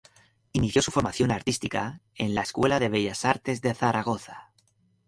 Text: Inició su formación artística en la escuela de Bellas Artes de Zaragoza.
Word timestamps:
Inició 0.53 0.81
su 0.81 0.89
formación 0.89 1.29
artística 1.29 2.01
en 2.15 2.33
la 2.33 2.41
escuela 2.41 2.79
de 2.79 2.89
Bellas 2.89 3.23
Artes 3.23 3.61
de 3.61 3.75
Zaragoza. 3.75 4.51